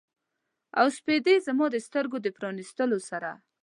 [0.79, 3.29] او سپیدې زما د سترګو د پرانیستلو سره